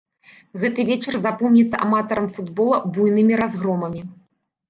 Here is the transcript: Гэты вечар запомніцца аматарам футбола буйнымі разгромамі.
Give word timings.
Гэты 0.61 0.85
вечар 0.89 1.17
запомніцца 1.25 1.81
аматарам 1.87 2.27
футбола 2.37 2.77
буйнымі 2.95 3.33
разгромамі. 3.43 4.01